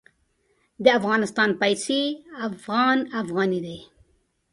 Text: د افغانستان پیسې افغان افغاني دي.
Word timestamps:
د 0.83 0.85
افغانستان 0.99 1.49
پیسې 1.61 2.01
افغان 2.47 2.97
افغاني 3.21 3.59
دي. 3.65 3.79